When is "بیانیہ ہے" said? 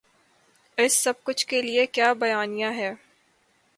2.13-2.93